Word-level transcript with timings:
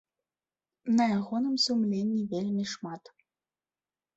На 0.95 1.03
ягоным 1.17 1.55
сумленні 1.65 2.21
вельмі 2.33 2.65
шмат. 2.73 3.03